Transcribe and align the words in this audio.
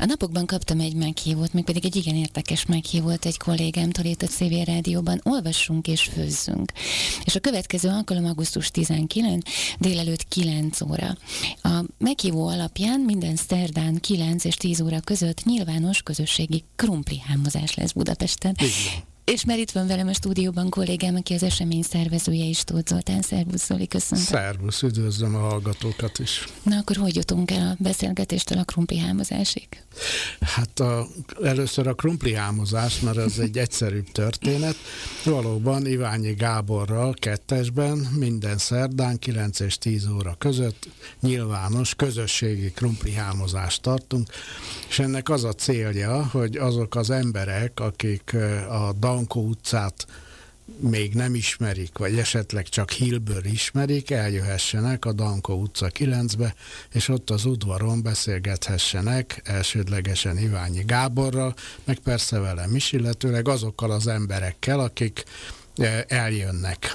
A 0.00 0.04
napokban 0.04 0.46
kaptam 0.46 0.80
egy 0.80 0.94
meghívót, 0.94 1.52
még 1.52 1.64
pedig 1.64 1.84
egy 1.84 1.96
igen 1.96 2.14
érdekes 2.14 2.66
meghívót 2.66 3.24
egy 3.24 3.36
kollégámtól 3.36 4.04
itt 4.04 4.22
a 4.22 4.26
CV 4.26 4.52
Rádióban. 4.64 5.20
Olvassunk 5.24 5.88
és 5.88 6.02
főzzünk. 6.02 6.72
És 7.24 7.34
a 7.34 7.40
következő 7.40 7.88
alkalom 7.88 8.24
augusztus 8.24 8.70
19, 8.70 9.50
délelőtt 9.78 10.28
9 10.28 10.80
óra. 10.80 11.16
A 11.62 11.84
meghívó 11.98 12.46
alapján 12.46 13.00
minden 13.00 13.36
szerdán 13.36 13.96
9 13.96 14.44
és 14.44 14.54
10 14.54 14.80
óra 14.80 15.00
között 15.00 15.44
nyilvános 15.44 16.02
közösségi 16.02 16.64
krumplihámozás 16.76 17.74
lesz 17.74 17.92
Budapesten. 17.92 18.54
Igen. 18.58 19.08
És 19.24 19.44
mert 19.44 19.58
itt 19.58 19.70
van 19.70 19.86
velem 19.86 20.08
a 20.08 20.12
stúdióban 20.12 20.68
kollégám, 20.68 21.14
aki 21.14 21.34
az 21.34 21.42
esemény 21.42 21.82
szervezője 21.82 22.44
is, 22.44 22.64
Tóth 22.64 22.88
Zoltán. 22.88 23.22
Szervusz, 23.22 23.66
Zoli, 23.66 23.86
köszönöm. 23.86 24.24
Szervusz, 24.24 24.82
üdvözlöm 24.82 25.34
a 25.34 25.38
hallgatókat 25.38 26.18
is. 26.18 26.44
Na 26.62 26.76
akkor 26.76 26.96
hogy 26.96 27.16
jutunk 27.16 27.50
el 27.50 27.68
a 27.68 27.76
beszélgetéstől 27.78 28.58
a 28.58 28.64
krumplihámozásig? 28.64 29.68
Hát 30.40 30.80
a, 30.80 31.06
először 31.42 31.86
a 31.86 31.94
krumplihámozás, 31.94 33.00
mert 33.00 33.16
ez 33.16 33.38
egy 33.38 33.58
egyszerűbb 33.58 34.10
történet. 34.12 34.76
Valóban 35.24 35.86
Iványi 35.86 36.32
Gáborral 36.32 37.14
kettesben 37.14 38.08
minden 38.16 38.58
szerdán 38.58 39.18
9 39.18 39.60
és 39.60 39.78
10 39.78 40.06
óra 40.06 40.34
között 40.38 40.88
nyilvános 41.20 41.94
közösségi 41.94 42.70
krumplihámozást 42.70 43.82
tartunk, 43.82 44.28
és 44.88 44.98
ennek 44.98 45.28
az 45.28 45.44
a 45.44 45.52
célja, 45.52 46.26
hogy 46.26 46.56
azok 46.56 46.94
az 46.94 47.10
emberek, 47.10 47.80
akik 47.80 48.34
a 48.68 48.92
Dankó 48.98 49.40
utcát 49.40 50.06
még 50.78 51.14
nem 51.14 51.34
ismerik, 51.34 51.98
vagy 51.98 52.18
esetleg 52.18 52.68
csak 52.68 52.90
hílből 52.90 53.44
ismerik, 53.44 54.10
eljöhessenek 54.10 55.04
a 55.04 55.12
Danko 55.12 55.52
utca 55.52 55.90
9-be, 55.98 56.54
és 56.92 57.08
ott 57.08 57.30
az 57.30 57.44
udvaron 57.44 58.02
beszélgethessenek 58.02 59.40
elsődlegesen 59.44 60.38
Iványi 60.38 60.82
Gáborral, 60.86 61.54
meg 61.84 61.98
persze 61.98 62.38
velem 62.38 62.74
is, 62.74 62.92
illetőleg 62.92 63.48
azokkal 63.48 63.90
az 63.90 64.06
emberekkel, 64.06 64.80
akik 64.80 65.24
eljönnek. 66.06 66.94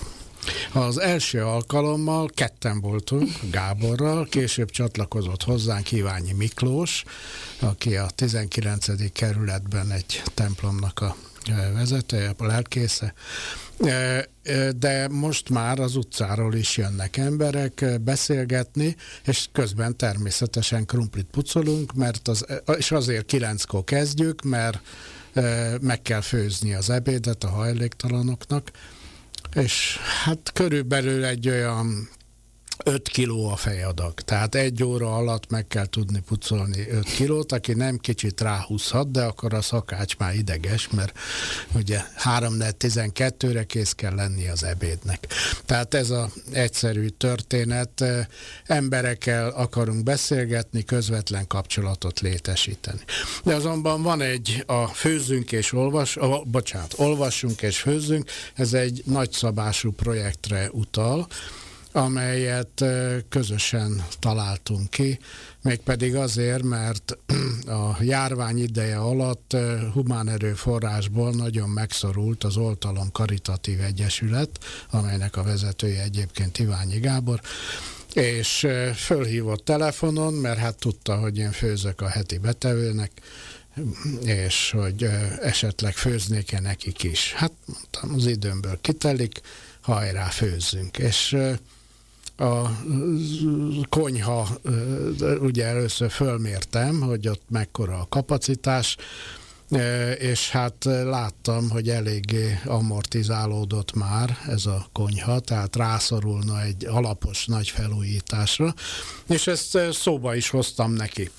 Az 0.73 0.99
első 0.99 1.43
alkalommal 1.43 2.29
ketten 2.33 2.81
voltunk 2.81 3.29
Gáborral, 3.51 4.25
később 4.25 4.69
csatlakozott 4.69 5.43
hozzánk 5.43 5.91
Iványi 5.91 6.31
Miklós, 6.31 7.03
aki 7.59 7.95
a 7.95 8.07
19. 8.15 9.11
kerületben 9.11 9.91
egy 9.91 10.21
templomnak 10.33 10.99
a 10.99 11.15
vezetője, 11.73 12.33
a 12.37 12.45
lelkésze, 12.45 13.13
de 14.77 15.07
most 15.07 15.49
már 15.49 15.79
az 15.79 15.95
utcáról 15.95 16.53
is 16.53 16.77
jönnek 16.77 17.17
emberek 17.17 17.85
beszélgetni, 18.01 18.95
és 19.25 19.47
közben 19.51 19.97
természetesen 19.97 20.85
krumplit 20.85 21.27
pucolunk, 21.31 21.93
mert 21.93 22.27
az, 22.27 22.45
és 22.77 22.91
azért 22.91 23.25
kilenckor 23.25 23.83
kezdjük, 23.83 24.41
mert 24.43 24.79
meg 25.81 26.01
kell 26.01 26.21
főzni 26.21 26.73
az 26.73 26.89
ebédet 26.89 27.43
a 27.43 27.49
hajléktalanoknak, 27.49 28.71
és 29.55 29.97
hát 30.23 30.51
körülbelül 30.53 31.25
egy 31.25 31.49
olyan 31.49 32.09
5 32.83 33.07
kiló 33.07 33.49
a 33.49 33.55
fejadag. 33.55 34.13
Tehát 34.13 34.55
egy 34.55 34.83
óra 34.83 35.15
alatt 35.15 35.49
meg 35.49 35.67
kell 35.67 35.85
tudni 35.85 36.19
pucolni 36.19 36.89
5 36.89 37.03
kilót, 37.03 37.51
aki 37.51 37.73
nem 37.73 37.97
kicsit 37.97 38.41
ráhúzhat, 38.41 39.11
de 39.11 39.23
akkor 39.23 39.53
a 39.53 39.61
szakács 39.61 40.17
már 40.17 40.35
ideges, 40.35 40.89
mert 40.89 41.19
ugye 41.73 42.01
3-12-re 42.23 43.63
kész 43.63 43.91
kell 43.91 44.15
lenni 44.15 44.47
az 44.47 44.63
ebédnek. 44.63 45.27
Tehát 45.65 45.93
ez 45.93 46.09
az 46.09 46.29
egyszerű 46.51 47.07
történet. 47.07 48.03
Emberekkel 48.65 49.49
akarunk 49.49 50.03
beszélgetni, 50.03 50.83
közvetlen 50.83 51.47
kapcsolatot 51.47 52.19
létesíteni. 52.19 53.01
De 53.43 53.55
azonban 53.55 54.01
van 54.01 54.21
egy 54.21 54.63
a 54.65 54.87
főzünk 54.87 55.51
és 55.51 55.73
olvas, 55.73 56.17
oh, 56.17 56.45
bocsánat, 56.45 56.93
olvassunk 56.97 57.61
és 57.61 57.79
főzzünk, 57.79 58.29
ez 58.53 58.73
egy 58.73 59.01
nagyszabású 59.05 59.91
projektre 59.91 60.69
utal, 60.71 61.27
amelyet 61.95 62.83
közösen 63.29 64.05
találtunk 64.19 64.89
ki, 64.89 65.19
mégpedig 65.61 66.15
azért, 66.15 66.63
mert 66.63 67.17
a 67.81 68.03
járvány 68.03 68.57
ideje 68.57 68.97
alatt 68.97 69.57
humán 69.93 70.29
erőforrásból 70.29 71.31
nagyon 71.31 71.69
megszorult 71.69 72.43
az 72.43 72.57
Oltalom 72.57 73.11
Karitatív 73.11 73.81
Egyesület, 73.81 74.49
amelynek 74.89 75.37
a 75.37 75.43
vezetője 75.43 76.01
egyébként 76.03 76.59
Iványi 76.59 76.99
Gábor, 76.99 77.41
és 78.13 78.67
fölhívott 78.95 79.65
telefonon, 79.65 80.33
mert 80.33 80.59
hát 80.59 80.79
tudta, 80.79 81.15
hogy 81.15 81.37
én 81.37 81.51
főzök 81.51 82.01
a 82.01 82.07
heti 82.07 82.37
betevőnek, 82.37 83.11
és 84.23 84.71
hogy 84.77 85.09
esetleg 85.41 85.93
főznék-e 85.93 86.59
nekik 86.59 87.03
is. 87.03 87.33
Hát 87.33 87.51
mondtam, 87.65 88.13
az 88.13 88.25
időmből 88.25 88.77
kitelik, 88.81 89.41
hajrá, 89.81 90.25
főzzünk. 90.25 90.97
És 90.97 91.37
a 92.37 92.69
konyha, 93.89 94.47
ugye 95.39 95.65
először 95.65 96.11
fölmértem, 96.11 97.01
hogy 97.01 97.27
ott 97.27 97.43
mekkora 97.49 97.99
a 97.99 98.07
kapacitás, 98.09 98.97
és 100.17 100.49
hát 100.49 100.83
láttam, 100.83 101.69
hogy 101.69 101.89
eléggé 101.89 102.59
amortizálódott 102.65 103.93
már 103.93 104.37
ez 104.47 104.65
a 104.65 104.87
konyha, 104.91 105.39
tehát 105.39 105.75
rászorulna 105.75 106.61
egy 106.61 106.85
alapos 106.85 107.45
nagy 107.45 107.69
felújításra, 107.69 108.73
és 109.27 109.47
ezt 109.47 109.77
szóba 109.91 110.35
is 110.35 110.49
hoztam 110.49 110.91
neki. 110.91 111.29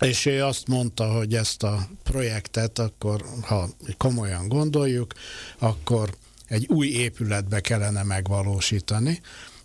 És 0.00 0.26
ő 0.26 0.44
azt 0.44 0.68
mondta, 0.68 1.04
hogy 1.04 1.34
ezt 1.34 1.62
a 1.62 1.88
projektet 2.02 2.78
akkor, 2.78 3.24
ha 3.42 3.68
komolyan 3.96 4.48
gondoljuk, 4.48 5.12
akkor 5.58 6.14
egy 6.46 6.66
új 6.68 6.86
épületbe 6.86 7.60
kellene 7.60 8.02
megvalósítani, 8.02 9.20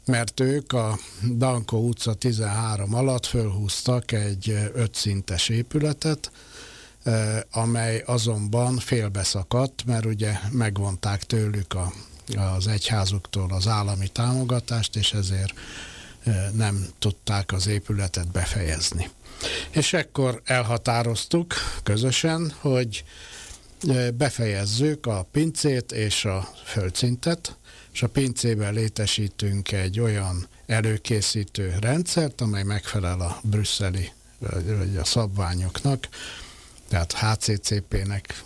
mert 0.06 0.40
ők 0.40 0.74
a 0.74 0.98
Danko 1.32 1.78
utca 1.78 2.14
13 2.14 2.94
alatt 2.94 3.26
fölhúztak 3.26 4.12
egy 4.12 4.70
ötszintes 4.74 5.50
épületet, 5.50 6.32
amely 7.52 8.04
azonban 8.06 8.78
félbeszakadt, 8.78 9.86
mert 9.86 10.06
ugye 10.06 10.40
megvonták 10.52 11.24
tőlük 11.24 11.74
a, 11.74 11.94
az 12.56 12.68
egyházuktól 12.68 13.52
az 13.52 13.68
állami 13.68 14.08
támogatást, 14.08 14.96
és 14.96 15.14
ezért 15.14 15.54
nem 16.54 16.88
tudták 17.00 17.52
az 17.52 17.68
épületet 17.68 18.32
befejezni. 18.32 19.10
És 19.70 19.94
ekkor 19.94 20.42
elhatároztuk 20.46 21.54
közösen, 21.84 22.54
hogy 22.60 23.04
befejezzük 24.18 25.06
a 25.06 25.28
pincét 25.32 25.92
és 25.92 26.26
a 26.26 26.50
földszintet, 26.66 27.58
és 27.94 28.04
a 28.04 28.08
pincében 28.08 28.74
létesítünk 28.74 29.72
egy 29.72 30.00
olyan 30.00 30.48
előkészítő 30.66 31.76
rendszert, 31.82 32.42
amely 32.42 32.64
megfelel 32.64 33.20
a 33.20 33.40
brüsszeli 33.44 34.12
vagy 34.78 34.98
a 34.98 35.06
szabványoknak, 35.06 36.08
tehát 36.88 37.14
HCCP-nek 37.14 38.44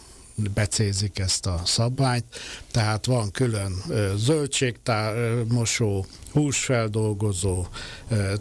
becézik 0.54 1.20
ezt 1.20 1.46
a 1.46 1.62
szabványt, 1.66 2.26
tehát 2.72 3.06
van 3.06 3.32
külön 3.32 3.74
zöldségmosó, 4.16 6.06
húsfeldolgozó, 6.38 7.66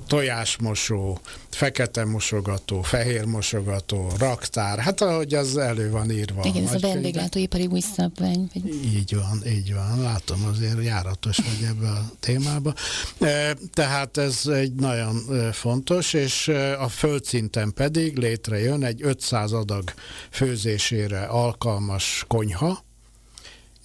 tojásmosó, 0.07 1.19
fekete 1.51 2.05
mosogató, 2.05 2.83
fehér 2.83 3.25
mosogató, 3.25 4.09
raktár, 4.19 4.79
hát 4.79 5.01
ahogy 5.01 5.35
az 5.35 5.57
elő 5.57 5.91
van 5.91 6.11
írva. 6.11 6.45
Igen, 6.45 6.67
ez 6.67 6.75
a 6.75 6.79
vendéglátóipari 6.79 7.67
új 7.67 7.81
szabvány. 7.81 8.49
Vagy... 8.55 8.75
Így 8.85 9.15
van, 9.15 9.43
így 9.47 9.75
van. 9.75 10.03
Látom, 10.03 10.45
azért 10.51 10.83
járatos 10.85 11.37
vagy 11.37 11.69
ebbe 11.69 11.89
a 11.89 12.11
témába. 12.21 12.75
Tehát 13.73 14.17
ez 14.17 14.47
egy 14.47 14.73
nagyon 14.73 15.23
fontos, 15.53 16.13
és 16.13 16.49
a 16.79 16.89
földszinten 16.89 17.73
pedig 17.75 18.19
létrejön 18.19 18.85
egy 18.85 19.03
500 19.03 19.53
adag 19.53 19.93
főzésére 20.31 21.21
alkalmas 21.21 22.25
konyha, 22.29 22.85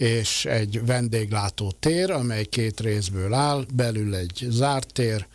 és 0.02 0.46
egy 0.46 0.86
vendéglátó 0.86 1.74
tér, 1.80 2.12
amely 2.12 2.46
két 2.46 2.80
részből 2.80 3.34
áll, 3.34 3.66
belül 3.74 4.16
egy 4.16 4.48
zárt 4.50 4.94
tér, 4.94 5.28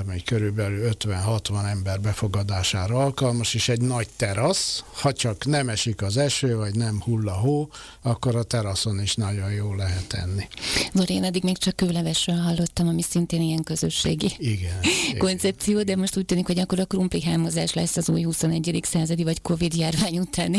amely 0.00 0.20
körülbelül 0.24 0.90
50-60 0.98 1.68
ember 1.68 2.00
befogadására 2.00 2.98
alkalmas, 2.98 3.54
és 3.54 3.68
egy 3.68 3.80
nagy 3.80 4.08
terasz, 4.16 4.84
ha 4.92 5.12
csak 5.12 5.44
nem 5.44 5.68
esik 5.68 6.02
az 6.02 6.16
eső, 6.16 6.56
vagy 6.56 6.74
nem 6.74 7.00
hull 7.00 7.28
a 7.28 7.32
hó, 7.32 7.68
akkor 8.00 8.36
a 8.36 8.42
teraszon 8.42 9.00
is 9.00 9.14
nagyon 9.14 9.52
jó 9.52 9.74
lehet 9.74 10.12
enni. 10.12 10.48
Zori, 10.94 11.14
én 11.14 11.24
eddig 11.24 11.42
még 11.42 11.58
csak 11.58 11.76
kőlevesről 11.76 12.36
hallottam, 12.36 12.88
ami 12.88 13.02
szintén 13.02 13.40
ilyen 13.40 13.62
közösségi 13.62 14.32
igen, 14.38 14.80
koncepció, 15.18 15.72
igen. 15.74 15.86
de 15.86 15.96
most 15.96 16.16
úgy 16.16 16.26
tűnik, 16.26 16.46
hogy 16.46 16.58
akkor 16.58 16.78
a 16.78 16.84
krumplihámozás 16.84 17.72
lesz 17.72 17.96
az 17.96 18.08
új 18.08 18.22
21. 18.22 18.80
századi 18.82 19.22
vagy 19.22 19.42
Covid 19.42 19.74
járvány 19.74 20.18
utáni 20.18 20.58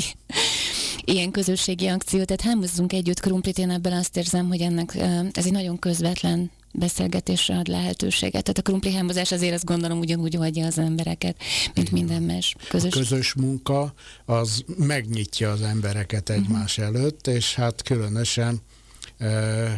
ilyen 1.05 1.31
közösségi 1.31 1.87
akció, 1.87 2.23
tehát 2.23 2.41
hámozzunk 2.41 2.93
együtt 2.93 3.19
krumplit, 3.19 3.57
én 3.57 3.69
ebből 3.69 3.93
azt 3.93 4.17
érzem, 4.17 4.47
hogy 4.47 4.61
ennek 4.61 4.95
ez 5.31 5.45
egy 5.45 5.51
nagyon 5.51 5.79
közvetlen 5.79 6.51
beszélgetésre 6.73 7.55
ad 7.57 7.67
lehetőséget. 7.67 8.43
Tehát 8.43 8.57
a 8.57 8.61
krumplihámozás 8.61 9.31
azért 9.31 9.53
azt 9.53 9.65
gondolom 9.65 9.99
ugyanúgy 9.99 10.37
oldja 10.37 10.65
az 10.65 10.77
embereket, 10.77 11.37
mint 11.73 11.87
Igen. 11.87 11.99
minden 11.99 12.23
más 12.23 12.55
közös. 12.69 12.93
A 12.93 12.97
közös 12.97 13.33
munka 13.33 13.93
az 14.25 14.63
megnyitja 14.77 15.51
az 15.51 15.61
embereket 15.61 16.29
egymás 16.29 16.77
uh-huh. 16.77 16.95
előtt, 16.95 17.27
és 17.27 17.55
hát 17.55 17.81
különösen 17.81 18.61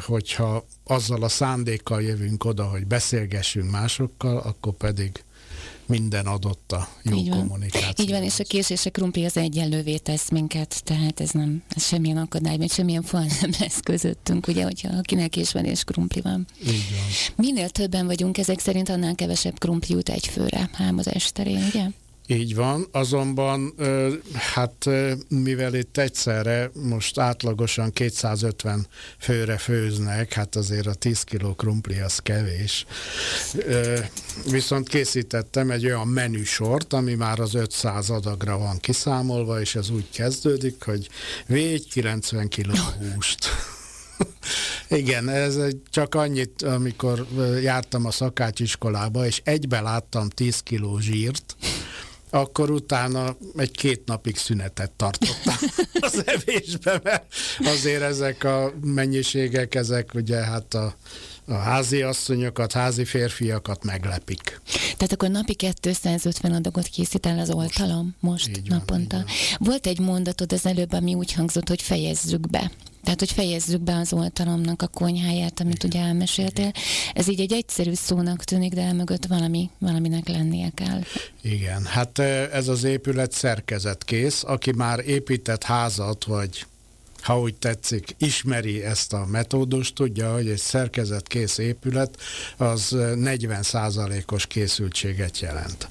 hogyha 0.01 0.65
azzal 0.83 1.23
a 1.23 1.29
szándékkal 1.29 2.01
jövünk 2.01 2.45
oda, 2.45 2.63
hogy 2.63 2.87
beszélgessünk 2.87 3.71
másokkal, 3.71 4.37
akkor 4.37 4.73
pedig 4.73 5.23
minden 5.87 6.25
adott 6.25 6.71
a 6.71 6.87
jó 7.03 7.17
Így 7.17 7.29
van. 7.29 7.37
kommunikáció. 7.39 8.05
Így 8.05 8.11
van, 8.11 8.23
és 8.23 8.39
a 8.39 8.43
kés 8.43 8.69
és 8.69 8.85
a 8.85 8.89
krumpli 8.89 9.25
az 9.25 9.37
egyenlővé 9.37 9.97
tesz 9.97 10.29
minket, 10.29 10.83
tehát 10.83 11.19
ez 11.19 11.29
nem 11.29 11.63
ez 11.75 11.85
semmilyen 11.85 12.17
akadály, 12.17 12.57
vagy 12.57 12.71
semmilyen 12.71 13.03
fal 13.03 13.25
nem 13.41 13.51
lesz 13.59 13.79
közöttünk, 13.79 14.47
ugye, 14.47 14.63
hogyha 14.63 14.97
akinek 14.97 15.35
is 15.35 15.51
van 15.51 15.65
és 15.65 15.83
krumpli 15.83 16.21
van. 16.21 16.47
Így 16.67 16.85
van. 16.91 17.35
Minél 17.45 17.69
többen 17.69 18.05
vagyunk, 18.05 18.37
ezek 18.37 18.59
szerint 18.59 18.89
annál 18.89 19.15
kevesebb 19.15 19.59
krumpli 19.59 19.93
jut 19.93 20.09
egy 20.09 20.27
főre 20.27 20.69
hámozás 20.73 21.31
terén, 21.31 21.63
ugye? 21.73 21.85
Így 22.27 22.55
van, 22.55 22.87
azonban 22.91 23.73
hát 24.33 24.89
mivel 25.27 25.75
itt 25.75 25.97
egyszerre 25.97 26.71
most 26.73 27.19
átlagosan 27.19 27.91
250 27.91 28.87
főre 29.19 29.57
főznek, 29.57 30.33
hát 30.33 30.55
azért 30.55 30.87
a 30.87 30.93
10 30.93 31.21
kg 31.21 31.55
krumpli 31.55 31.99
az 31.99 32.19
kevés. 32.19 32.85
Viszont 34.49 34.89
készítettem 34.89 35.71
egy 35.71 35.85
olyan 35.85 36.07
menüsort, 36.07 36.93
ami 36.93 37.13
már 37.13 37.39
az 37.39 37.53
500 37.53 38.09
adagra 38.09 38.57
van 38.57 38.77
kiszámolva, 38.79 39.61
és 39.61 39.75
ez 39.75 39.89
úgy 39.89 40.09
kezdődik, 40.09 40.83
hogy 40.83 41.09
végy 41.45 41.89
90 41.89 42.49
kg 42.49 42.77
húst. 43.13 43.49
Igen, 44.89 45.29
ez 45.29 45.57
csak 45.89 46.15
annyit, 46.15 46.61
amikor 46.61 47.27
jártam 47.61 48.05
a 48.05 48.11
szakácsiskolába, 48.11 49.25
és 49.25 49.41
egybe 49.43 49.81
láttam 49.81 50.29
10 50.29 50.59
kiló 50.59 50.99
zsírt, 50.99 51.54
akkor 52.35 52.71
utána 52.71 53.37
egy 53.57 53.71
két 53.71 54.01
napig 54.05 54.37
szünetet 54.37 54.91
tartottam 54.91 55.55
az 55.99 56.23
evésbe, 56.25 56.99
mert 57.03 57.33
azért 57.59 58.01
ezek 58.01 58.43
a 58.43 58.73
mennyiségek, 58.81 59.75
ezek 59.75 60.13
ugye 60.13 60.37
hát 60.37 60.73
a, 60.73 60.95
a 61.45 61.53
házi 61.53 62.01
asszonyokat, 62.01 62.71
házi 62.71 63.05
férfiakat 63.05 63.83
meglepik. 63.83 64.61
Tehát 64.97 65.11
akkor 65.11 65.29
napi 65.29 65.53
250 65.53 66.51
adagot 66.51 66.85
készítel 66.87 67.39
az 67.39 67.49
oltalom 67.49 68.15
most, 68.19 68.47
most 68.47 68.67
naponta. 68.67 69.15
Van, 69.15 69.25
Volt 69.57 69.87
egy 69.87 69.99
mondatod 69.99 70.53
az 70.53 70.65
előbb, 70.65 70.93
ami 70.93 71.13
úgy 71.13 71.33
hangzott, 71.33 71.67
hogy 71.67 71.81
fejezzük 71.81 72.49
be. 72.49 72.71
Tehát, 73.05 73.19
hogy 73.19 73.31
fejezzük 73.31 73.81
be 73.81 73.95
az 73.95 74.13
oltalomnak 74.13 74.81
a 74.81 74.87
konyháját, 74.87 75.59
amit 75.59 75.83
Igen. 75.83 75.89
ugye 75.89 76.07
elmeséltél. 76.07 76.71
Ez 77.13 77.27
így 77.27 77.39
egy 77.39 77.53
egyszerű 77.53 77.93
szónak 77.93 78.43
tűnik, 78.43 78.73
de 78.73 78.81
elmögött 78.81 79.25
valami, 79.25 79.69
valaminek 79.79 80.27
lennie 80.27 80.71
kell. 80.75 81.01
Igen, 81.41 81.85
hát 81.85 82.19
ez 82.53 82.67
az 82.67 82.83
épület 82.83 83.31
szerkezetkész. 83.31 84.43
Aki 84.43 84.71
már 84.71 84.99
épített 84.99 85.63
házat, 85.63 86.23
vagy 86.23 86.65
ha 87.21 87.39
úgy 87.39 87.55
tetszik, 87.55 88.15
ismeri 88.17 88.83
ezt 88.83 89.13
a 89.13 89.25
metódust, 89.25 89.95
tudja, 89.95 90.33
hogy 90.33 90.49
egy 90.49 90.57
szerkezetkész 90.57 91.57
épület 91.57 92.17
az 92.57 92.89
40%-os 92.95 94.45
készültséget 94.47 95.39
jelent. 95.39 95.87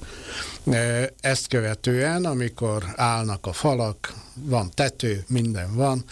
Ezt 1.21 1.47
követően, 1.47 2.25
amikor 2.25 2.83
állnak 2.95 3.45
a 3.45 3.53
falak, 3.53 4.13
van 4.33 4.71
tető, 4.73 5.23
minden 5.27 5.75
van, 5.75 6.03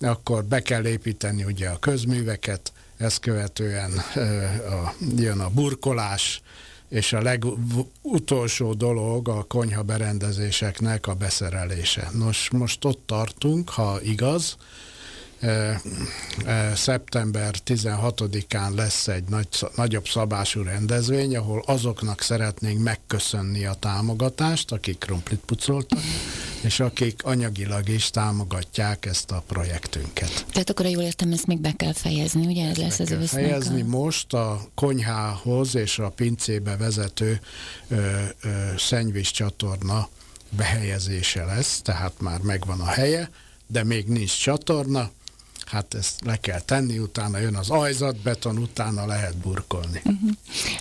akkor 0.00 0.44
be 0.44 0.62
kell 0.62 0.86
építeni 0.86 1.44
ugye 1.44 1.68
a 1.68 1.78
közműveket, 1.78 2.72
ezt 2.96 3.20
követően 3.20 3.92
a, 4.68 4.94
jön 5.16 5.40
a 5.40 5.48
burkolás, 5.48 6.42
és 6.88 7.12
a 7.12 7.22
legutolsó 7.22 8.74
dolog 8.74 9.28
a 9.28 9.42
konyha 9.42 9.82
berendezéseknek 9.82 11.06
a 11.06 11.14
beszerelése. 11.14 12.08
Nos, 12.12 12.50
most 12.50 12.84
ott 12.84 13.02
tartunk, 13.06 13.70
ha 13.70 14.00
igaz, 14.02 14.56
szeptember 16.74 17.54
16-án 17.66 18.74
lesz 18.74 19.08
egy 19.08 19.24
nagy, 19.28 19.48
nagyobb 19.76 20.06
szabású 20.06 20.62
rendezvény, 20.62 21.36
ahol 21.36 21.62
azoknak 21.66 22.20
szeretnénk 22.20 22.82
megköszönni 22.82 23.64
a 23.64 23.74
támogatást, 23.74 24.72
akik 24.72 24.98
krumplit 24.98 25.40
pucoltak, 25.40 26.00
és 26.60 26.80
akik 26.80 27.24
anyagilag 27.24 27.88
is 27.88 28.10
támogatják 28.10 29.06
ezt 29.06 29.30
a 29.30 29.42
projektünket. 29.46 30.44
Tehát 30.52 30.70
akkor, 30.70 30.86
jól 30.86 31.02
értem, 31.02 31.32
ezt 31.32 31.46
még 31.46 31.60
be 31.60 31.72
kell 31.76 31.92
fejezni, 31.92 32.46
ugye 32.46 32.68
ez 32.68 32.76
lesz 32.76 32.98
az 32.98 33.10
ősznek? 33.10 33.44
fejezni 33.44 33.80
a... 33.80 33.86
most 33.86 34.32
a 34.32 34.68
konyhához 34.74 35.74
és 35.74 35.98
a 35.98 36.08
pincébe 36.08 36.76
vezető 36.76 37.40
ö, 37.88 38.22
ö, 38.40 38.48
szennyvíz 38.76 39.28
csatorna 39.28 40.08
behelyezése 40.50 41.44
lesz, 41.44 41.80
tehát 41.82 42.20
már 42.20 42.40
megvan 42.40 42.80
a 42.80 42.86
helye, 42.86 43.30
de 43.66 43.84
még 43.84 44.06
nincs 44.06 44.40
csatorna, 44.40 45.10
hát 45.70 45.94
ezt 45.94 46.20
le 46.24 46.36
kell 46.36 46.60
tenni, 46.60 46.98
utána 46.98 47.38
jön 47.38 47.54
az 47.54 47.70
ajzatbeton, 47.70 48.58
utána 48.58 49.06
lehet 49.06 49.36
burkolni. 49.36 50.00
Uh-huh. 50.04 50.30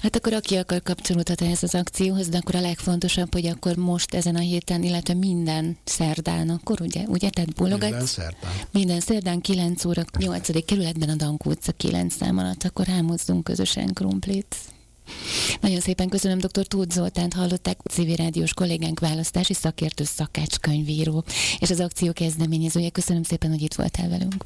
Hát 0.01 0.15
akkor 0.15 0.33
aki 0.33 0.55
akar 0.55 0.81
kapcsolódhat 0.83 1.41
ehhez 1.41 1.63
az 1.63 1.75
akcióhoz, 1.75 2.29
de 2.29 2.37
akkor 2.37 2.55
a 2.55 2.61
legfontosabb, 2.61 3.33
hogy 3.33 3.45
akkor 3.45 3.75
most 3.75 4.13
ezen 4.13 4.35
a 4.35 4.39
héten, 4.39 4.83
illetve 4.83 5.13
minden 5.13 5.77
szerdán, 5.83 6.49
akkor 6.49 6.81
ugye, 6.81 7.03
ugye, 7.07 7.29
tehát 7.29 7.53
bologatsz? 7.53 7.89
Minden 7.89 8.05
szerdán. 8.05 8.51
Minden 8.71 8.99
szerdán 8.99 9.41
9 9.41 9.85
óra, 9.85 10.05
8. 10.17 10.65
kerületben 10.65 11.09
a 11.09 11.15
Dankó 11.15 11.49
utca 11.49 11.71
9 11.71 12.15
szám 12.15 12.37
alatt, 12.37 12.63
akkor 12.63 12.85
hámozzunk 12.85 13.43
közösen 13.43 13.93
krumplit. 13.93 14.55
Nagyon 15.61 15.79
szépen 15.79 16.09
köszönöm, 16.09 16.37
dr. 16.37 16.67
Tóth 16.67 16.93
Zoltánt 16.93 17.33
hallották, 17.33 17.77
civil 17.89 18.15
rádiós 18.15 18.53
kollégánk 18.53 18.99
választási 18.99 19.53
szakértő 19.53 20.03
szakácskönyvíró, 20.03 21.23
és 21.59 21.69
az 21.69 21.79
akció 21.79 22.13
kezdeményezője. 22.13 22.89
Köszönöm 22.89 23.23
szépen, 23.23 23.49
hogy 23.49 23.61
itt 23.61 23.73
voltál 23.73 24.09
velünk. 24.09 24.45